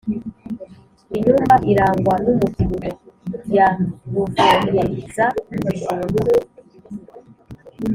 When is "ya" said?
3.55-3.67